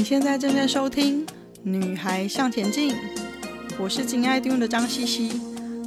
[0.00, 1.26] 你现在正在收听
[1.62, 2.94] 《女孩向前进》，
[3.78, 5.30] 我是金爱听的张茜茜，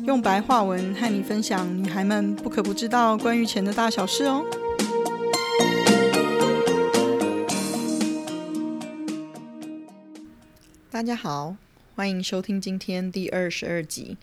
[0.06, 4.46] 用白话文和你分享女孩们不可不知道关于钱的大小事哦。
[10.92, 11.56] 大家好，
[11.96, 14.20] 欢迎收听今天第二十二集。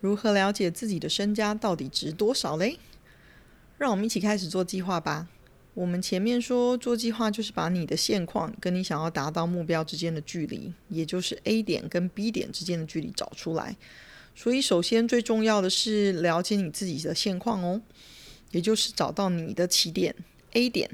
[0.00, 2.78] 如何了解自己的身家到底值多少嘞？
[3.76, 5.26] 让我们一起开始做计划吧。
[5.74, 13.76] 我们前面说做计划就是把你的现况跟你想要达到目标之间的距离，也就是 A 点跟 B 点之间的距离找出来。
[14.34, 17.80] 所以首先最重要的是了解你自己的现况哦，
[18.50, 20.14] 也就是找到你的起点
[20.52, 20.90] A 点。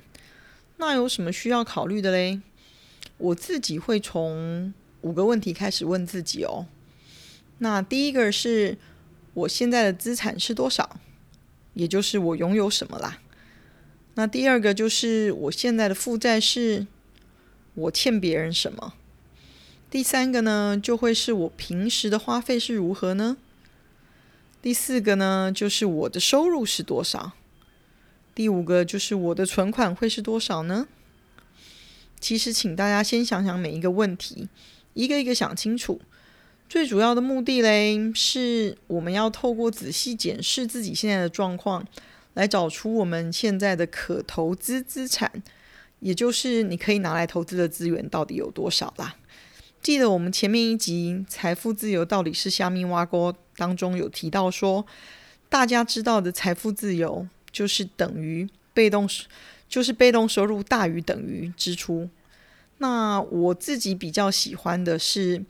[0.76, 2.40] 那有什么需要考虑的嘞？
[3.16, 6.66] 我自己会从五个问题开始问自己哦。
[7.58, 8.78] 那第一个是
[9.34, 11.00] 我现在的资产是多少，
[11.74, 13.20] 也就是我拥有什么啦。
[14.18, 16.88] 那第二个就是我现在的负债是，
[17.74, 18.94] 我欠别人什么？
[19.88, 23.36] 第三个呢，就会是我平时的花费是如何呢？
[24.60, 27.34] 第四个呢，就是我的收入是多少？
[28.34, 30.88] 第五个就是我的存款会是多少呢？
[32.18, 34.48] 其实，请大家先想想每一个问题，
[34.94, 36.00] 一个一个想清楚。
[36.68, 41.86] 最主要的目的嘞，是我们要透过仔细检视自己现在的状况。
[42.34, 45.42] 来找出我们现在的可投资资产，
[46.00, 49.16] 也就是你可以拿来投资的资源到底有多少啦。
[49.80, 54.84] 记得我们前面一集《财富自由到底是虾米挖锅》当中有提到说，
[55.48, 59.08] 大家知道的财富自由就是等于被动，
[59.68, 62.08] 就是被动收入大于等于支出。
[62.78, 65.44] 那我自己比较喜欢的是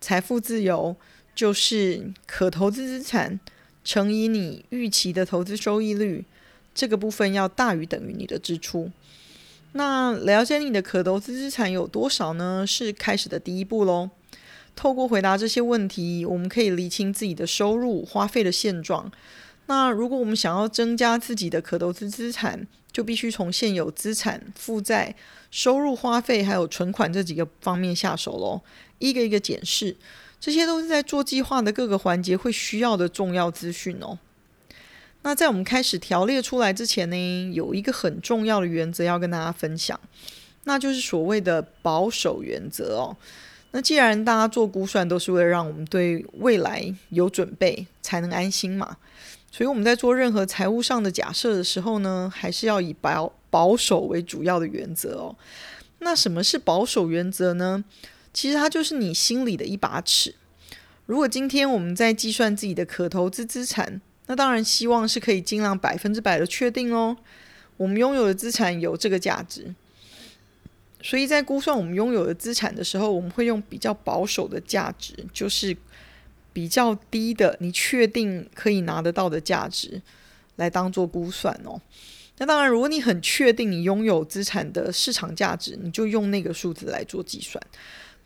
[0.00, 0.96] 财富自由，
[1.34, 3.38] 就是可投资资产
[3.84, 6.24] 乘以你预期的投资收益率。
[6.74, 8.90] 这个部分要大于等于你的支出。
[9.72, 12.64] 那了解你的可投资资产有多少呢？
[12.66, 14.10] 是开始的第一步喽。
[14.74, 19.12] 透过回答这些问题，我们可以厘清自己的收入、花费的现状。
[19.66, 25.14] 那如果我们想要增加自己的可投资资产，就必须从现有资产、负债、
[25.50, 28.62] 收入、花费还有存款这几个方面下手喽。
[28.98, 29.94] 一个一个检视，
[30.42, 34.18] 这些都是在做计划的各个环节会需要的重要资讯哦。
[35.22, 39.98] 那在我们开始条列出来之前呢，有一个很重要的原则要跟大家分享，
[40.64, 43.16] 那就是所谓的保守原则哦。
[43.70, 48.96] 那既然大家做估算都是为了让我们对未来有准备，才能安心嘛，
[49.52, 55.36] 所以我们在做任何财务上的假设的时候呢，还是要以保保守为主要的原则哦。
[56.00, 57.84] 那什么是保守原则呢？
[58.32, 60.34] 其实它就是你心里的一把尺。
[61.06, 67.16] 如果今天我们在计算自己的可投资资产，那当然，希望是可以尽量百分之百的确定哦。
[67.76, 69.74] 我们拥有的资产有这个价值，
[71.02, 75.76] 所以在估算我们拥有的资产的时候，我们会用比较保守的价值，就是
[76.52, 80.00] 比较低的，你确定可以拿得到的价值
[80.56, 81.80] 来当做估算哦。
[82.38, 87.60] 那当然，如果你很确定你拥有资产的市场价值，你就用那个数字来做计算。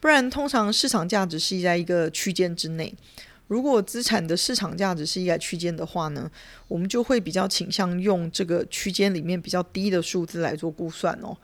[0.06, 2.94] 不然，通常市场价值是在一个区间之内。
[3.48, 6.30] 如果资产的市场价值是一个区间的话呢，
[6.68, 11.36] 我们就会比较倾向用这个区间里面比较低的数字来做估算哦。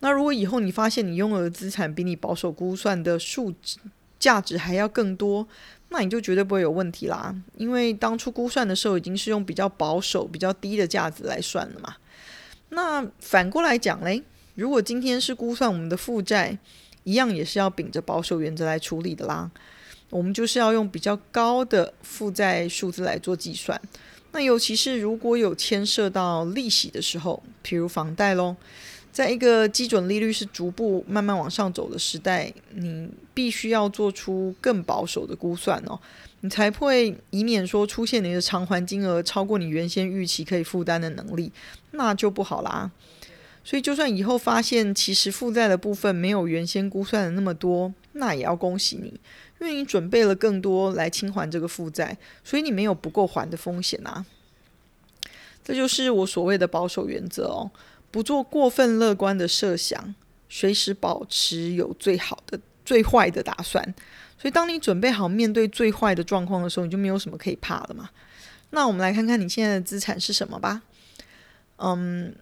[0.00, 3.78] 那如果以后你发现你拥有的资产比你保守估算的数值
[4.18, 5.48] 价值还要更多，
[5.88, 11.94] 那你就绝对不会有问题啦，因为当初估算的时候已经是用比较保守、比较低的价值来算了嘛。
[12.68, 14.22] 那反过来讲嘞，
[14.56, 16.58] 如果今天是估算我们的负债，
[17.04, 19.50] 一样也是要秉着保守原则来处理的啦。
[20.10, 23.80] 我们就是要用比较高的负债数字来做计算，
[24.32, 28.54] 那尤其是如果有牵涉到利息的时候，譬如房贷喽，
[29.10, 35.98] 在一个基准利率是逐步慢慢往上走的时代，你必须要做出更保守的估算哦，
[36.40, 41.50] 你才会以免说出现你的偿还金额超过你原先预期可以负担的能力，
[41.92, 42.90] 那就不好啦。
[43.64, 49.20] 所以就算以后发现其实负债的部分没有原先估算的那么多，那也要恭喜你。
[49.60, 54.26] 因为你准备了更多来清还这个负债，所以你没有不够还的风险啊。
[55.62, 57.70] 这就是我所谓的保守原则哦，
[58.10, 60.12] 不做过分乐观的设想，
[60.48, 63.94] 随时保持有最好的、最坏的打算。
[64.36, 68.10] 所以，当你准备好面对最坏的状况的时候，你就没有什么可以怕的嘛。
[68.70, 70.82] 那我们来看看你现在的资产是什么吧。
[71.76, 72.34] 嗯，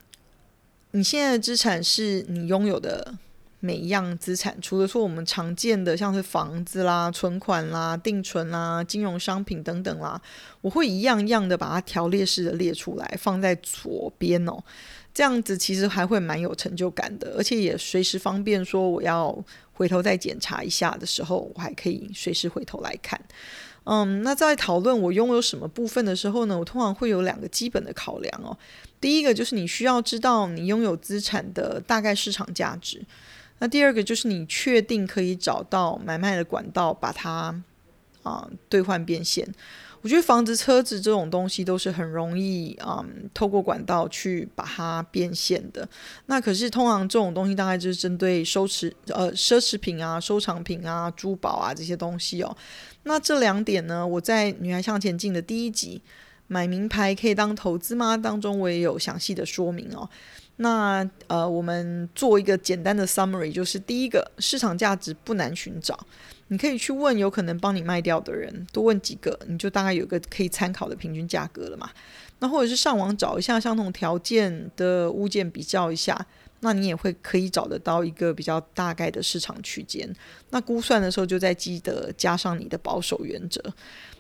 [0.92, 3.14] 你现在的资产是你拥有的。
[3.62, 10.19] 每一样资产，除了说我们常见的像是房子啦、存款啦、定存啦、金融商品等等啦，
[10.62, 14.58] 我会一样一样的把它条列式的列出来，放在左边哦。
[15.12, 19.44] 这样子其实还会蛮有成就感的，而且也随时方便说我要
[19.75, 23.20] 回头再检查一下的时候，我还可以随时回头来看。
[23.85, 28.56] 嗯，那在讨论我拥有什么部分的时候呢，我通常会有两个基本的考量哦。
[29.00, 33.03] 第一个就是你需要知道你拥有资产的大概市场价值。
[33.59, 37.55] 那第二个就是你确定可以找到买卖的管道，把它
[38.23, 39.47] 啊兑换变现。
[40.02, 43.05] 我觉得房子、车子这种东西都是很容易啊、
[43.35, 45.87] 透过管道去把它变现的。
[46.26, 52.56] 那可是通常这种东西大概就是针对收持呃奢侈品啊、收藏品啊、珠宝啊这些东西哦。
[53.02, 56.00] 那这两点呢，我在《女孩向前进》的第一集
[56.47, 60.08] 《买名牌可以当投资吗》当中，我也有详细的说明哦。
[60.62, 65.99] 那呃，我们做一个简单的 summary，就是第一个，市场价值不难寻找。
[66.49, 71.89] 你可以去问有可能帮你卖掉的人，多问几个，你就大概有个可以参考的平均价格了嘛。
[72.41, 76.27] 那或者是上网找一下相同条件的物件比较一下，
[76.61, 80.15] 那你也会可以找得到一个比较大概的市场区间。
[80.51, 83.62] 那估算的时候就再记得加上你的保守原则。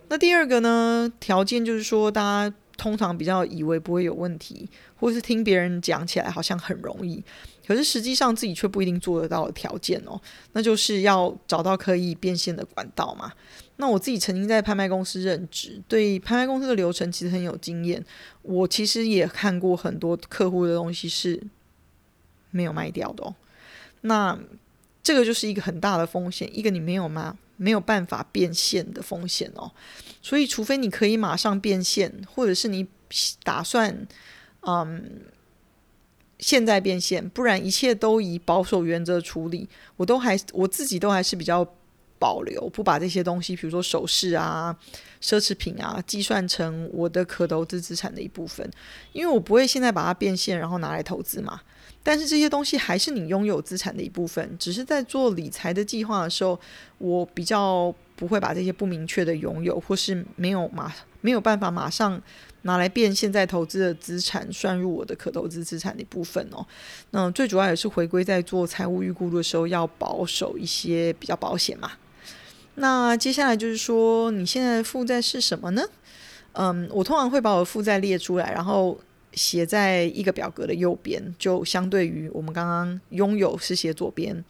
[0.08, 2.56] 那第二个呢，条件就是说大家。
[2.80, 4.66] 通常比较以为不会有问题，
[4.96, 7.22] 或是听别人讲起来好像很容易，
[7.66, 10.18] 可是实际上自己却不一定做得到的条件哦，
[10.52, 13.30] 那就是要找到可以变现的管道嘛。
[13.76, 18.02] 那我自己曾经在拍卖公司任职，对拍卖公司的流程其实很有经验。
[18.40, 21.38] 我其实也看过很多客户的东西是
[22.50, 23.34] 没有卖掉的哦。
[24.00, 24.38] 那
[25.02, 27.36] 这个就是一个很大的风险，一个你没有吗？
[27.60, 29.70] 没有办法变现的风险哦，
[30.22, 32.88] 所以除非你可以马上变现，或者是你
[33.42, 34.08] 打算
[34.62, 35.26] 嗯
[36.38, 39.68] 现在变现，不然一切都以保守原则处理。
[39.98, 41.62] 我都还我自己都还是比较
[42.20, 44.76] 保留，不把这些东西，比如说首饰啊、
[45.22, 48.70] 奢侈品啊，计算成我的可投资资产的一部分，
[49.12, 51.62] 因为我不会现在把它变现，然后拿来投资嘛。
[52.02, 56.58] 但是这些东西还是你拥有资产的一部分，只是在做理财的计划的时候，
[56.98, 62.20] 我比较不会把这些不明确的拥有或是没有马没有办法马上
[62.62, 66.66] 拿来变现在投资的资产算入我的可投资资产的一部分哦。
[67.10, 71.92] 那最主要也是回归在做财务预估的时候要保守一些，比较保险嘛。
[72.80, 75.82] 那接下来就是说，你现在的负债是什么呢？
[76.52, 78.98] 嗯，我通常会把我的负债列出来，然后。
[79.32, 84.44] 写在一个表格的右边，就相对于我们刚刚拥有是写左边，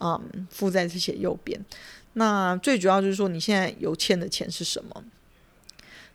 [0.00, 0.20] 嗯，
[0.50, 1.64] 负债是写右边。
[2.14, 5.04] 那最主要就是说，你现在有欠的钱是什么？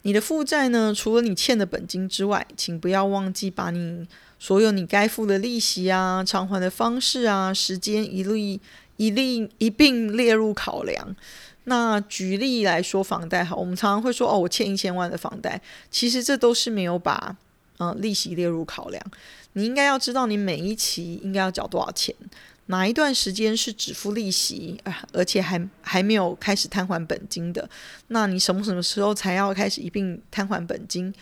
[0.01, 0.93] 你的负债呢？
[0.93, 4.05] 除了你欠的本金之外，请不要忘记把你
[4.37, 8.59] 所有你该付的利息啊、偿还的方式啊、时间一律
[8.97, 11.15] 一律一并列入考量。
[11.65, 15.61] 那举例来说，房贷好，我们常常会说哦，我欠一千万的房贷，
[15.91, 17.37] 其实这都是没有把。
[17.81, 19.01] 嗯，利息列入考量，
[19.53, 22.13] 你应该要知道你每一期应该要缴多少钱，
[22.65, 24.77] 哪一段时间是只付利息，
[25.13, 27.69] 而且还还没有开始摊还本金的，
[28.07, 31.13] 那你什么什么时候才要开始一并摊还本金？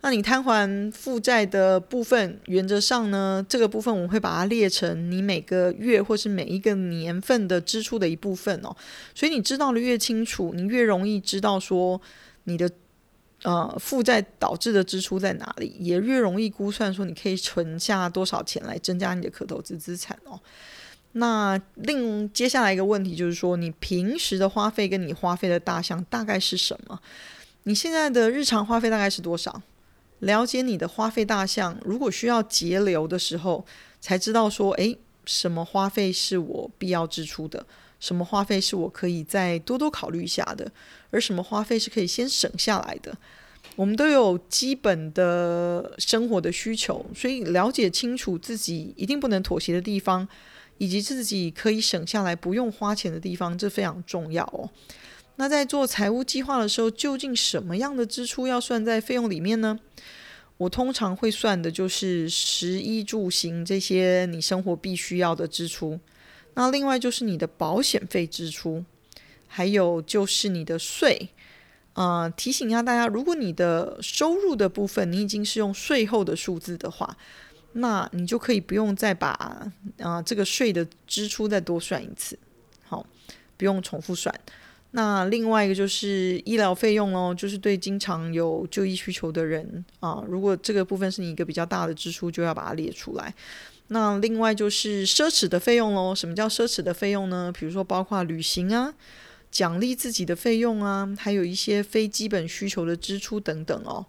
[0.00, 8.76] 那你摊还负债的部分，原则上呢，这个部分我会把它列成你每个月或是每一个年份的支出的一部分哦，
[9.14, 12.00] 所以你知道的越清楚，你越容易知道说
[12.44, 12.70] 你的。
[13.42, 20.40] 呃，负债导致的支出在哪里，也越容易估算说你可以存下多少钱来增加你的可投资资产哦。
[21.12, 26.98] 那另接下来一个问题就是说，你平时的花费跟你花费的大项大概是什么？
[27.64, 29.62] 你现在的日常花费大概是多少？
[30.20, 33.64] 了解你的花费大项，如果需要节流的时候，
[34.00, 37.66] 才知道说，诶，什么花费是我必要支出的。
[37.98, 40.70] 什么花费是我可以再多多考虑一下的，
[41.10, 43.16] 而什么花费是可以先省下来的？
[43.74, 50.26] 我们都有基本的生活的需求，所以了解清楚自己一定不能妥协的地方，
[50.78, 54.70] 以及自己可以省下来不用花钱的地方，这非常重要哦。
[55.36, 59.78] 那在做财务计划的时候，究竟什么样的支出要算在费用里面呢？
[60.58, 66.00] 我通常会算的就是食衣住行这些你生活必须要的支出。
[66.54, 68.82] 那另外就是你的保险费支出，
[69.46, 71.28] 还有就是你的税。
[71.92, 77.16] 啊、提醒一下大家，如果你的收入的部分你已经是用税后的数字的话，
[77.72, 79.30] 那你就可以不用再把
[79.98, 82.38] 啊、这个税的支出再多算一次，
[82.84, 83.06] 好，
[83.56, 84.34] 不用重复算。
[84.96, 93.34] 那另外一个就是医疗费用哦，就是对经常有就医需求的人啊、如果这个部分是你一个比较大的支出，就要把它列出来。
[93.88, 96.14] 那另外就是奢侈的费用喽。
[96.14, 97.52] 什么叫奢侈的费用呢？
[97.52, 98.94] 比如说包括旅行啊、
[99.50, 104.06] 奖励自己的费用啊，还有一些非基本需求的支出等等哦。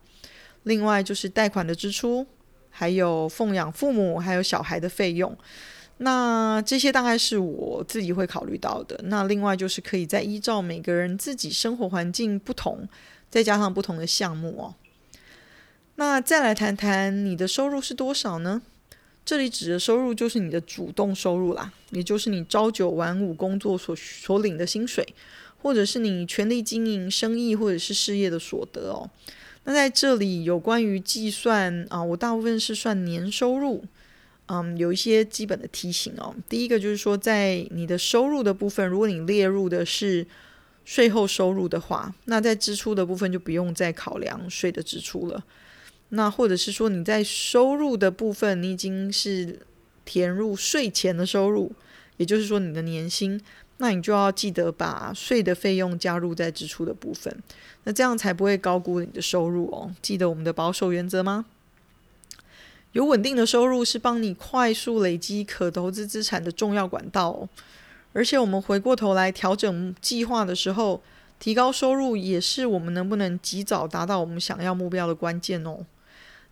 [0.63, 2.25] 另外就是贷款的支出，
[2.69, 5.37] 还有奉养父母还有小孩的费用。
[5.97, 8.99] 那这些大概是我自己会考虑到的。
[9.05, 12.87] 那另外就是可以再依照每个人自己生活环境不同，
[13.29, 14.75] 再加上不同的项目哦。
[15.95, 18.61] 那再来谈谈你的收入是多少呢？
[19.25, 25.05] 这里指的收入就是你的主动收入啦，也就是你朝九晚五工作所所领的薪水，
[25.61, 29.09] 或者是你全力经营生意或者是事业的所得哦。
[29.65, 33.83] 那在这里有关于计算啊，我大部分是算年收入，
[34.47, 36.35] 嗯，有一些基本的提醒哦。
[36.49, 40.25] 第一个就是说，在你的收入的部分，如果你列入的是
[40.85, 45.43] 税后收入的话，那在支出的部分就不用再考量税的支出了。
[46.09, 49.59] 那或者是说你在收入的部分，你已经是
[50.05, 51.73] 填入税前的收入，
[52.15, 53.41] 也就是说你的年薪，
[53.79, 57.43] 那你就要记得把税的费用加入在支出的部分，
[57.83, 59.93] 那这样才不会高估你的收入哦。
[60.01, 61.45] 记得我们的保守原则吗？
[62.97, 67.47] 有稳定的收入是帮你快速累积可投资资产的重要管道哦。
[68.11, 70.99] 而且我们回过头来调整计划的时候，
[71.39, 75.85] 提高收入也是我们能不能及早达到我们想要目标的关键哦。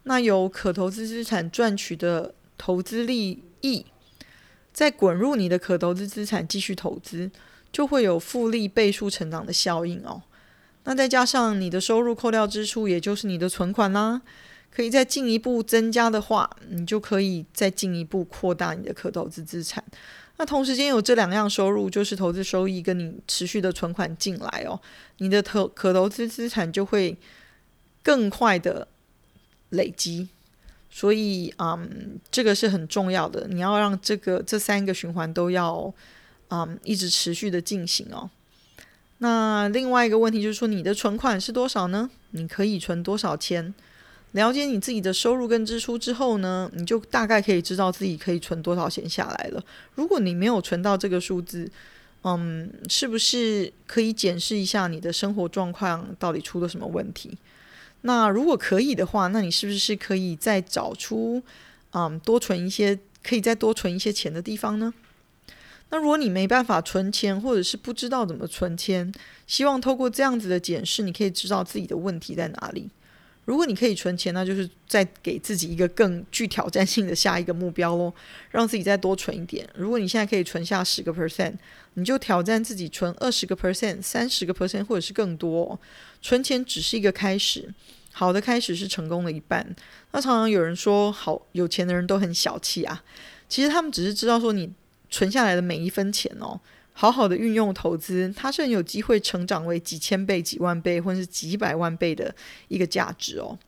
[0.04, 3.84] 那有可投资资产赚取的投资利益，
[4.72, 7.32] 再滚入你的可投资资产继续投资，
[7.72, 10.22] 就会有复利倍数成长的效应哦。
[10.84, 14.22] 那再加上你的收入扣掉支出，也就是你的存款啦，
[14.76, 19.84] 可以再进一步增加的话，你就可以再进一步扩大你的可投资资产。
[20.38, 24.80] 那同时间有这两样收入，就是投资收益跟你持续的存款进来哦，
[25.20, 27.18] 你的投可投资资产就会
[28.04, 28.88] 更快的。
[29.70, 30.30] 累积，
[30.90, 33.48] 所以嗯，这个是很重要的。
[33.50, 35.92] 你要让这个这三个循环都要
[36.50, 38.30] 嗯一直持续的进行哦。
[39.18, 42.10] 那另外一个问题就是说，你的存款是多少呢？
[42.30, 43.74] 你可以存多少钱？
[44.36, 49.64] 了解你自己的收入跟支出之后呢，你就大概可以知道自己可以存多少钱下来了。
[49.96, 51.72] 如果你没有存到这个数字，
[52.24, 57.38] 嗯，是不是可以检视一下你的生活状况到底出了什么问题？
[58.02, 61.42] 那如果可以的话，那你是不是可以再找出，
[61.94, 64.94] 嗯，多存一些，可以再多存一些钱的地方呢？
[65.92, 69.10] 那如果你没办法存钱，或者是不知道怎么存钱，
[69.48, 72.90] 希望透过这样子的检视，你可以知道自己的问题在哪里。
[73.46, 78.12] 如果你可以存钱，那就是再给自己一个更具挑战性的下一个目标喽，
[78.50, 79.68] 让自己再多存一点。
[79.76, 81.54] 如果你现在可以存下十个 percent，
[81.94, 85.80] 你就挑战自己存二十个 percent、三十个 percent，或者是更多。
[86.22, 87.72] 存钱只是一个开始，
[88.12, 89.76] 好的开始是成功的一半。
[90.12, 93.04] 那常常有人说，好有钱的人都很小气啊，
[93.48, 94.74] 其实他们只是知道说，你
[95.12, 96.60] 存下来的每一分钱哦。
[96.98, 102.34] 好好的运用投资，它是很有机会成长为几千倍、几万倍，或是几百万倍的
[102.70, 103.60] 一个价值哦。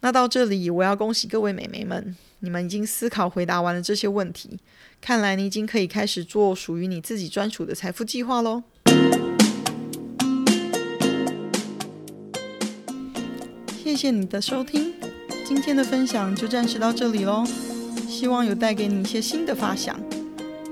[0.00, 4.58] 那到这里，我要恭喜各位美眉们，你们已经思考回答完了这些问题，
[4.98, 8.62] 看来你已经可以开始做属于你自己专属的财富计划喽。
[13.84, 14.94] 谢谢你的收听，
[15.46, 17.44] 今天的分享就暂时到这里喽，
[18.08, 20.00] 希望有带给你一些新的发想。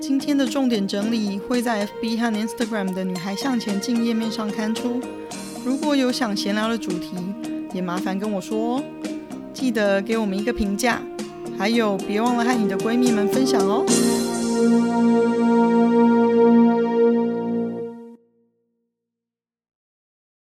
[0.01, 4.99] 今天的重点整理会在 FB 和 Instagram 的“女孩向前进”页面上刊出。
[5.63, 7.11] 如果有想闲聊的主题，
[7.75, 8.83] 也麻烦跟我说哦。
[9.53, 11.03] 记得给我们一个评价，
[11.59, 13.85] 还有别忘了和你的闺蜜们分享哦。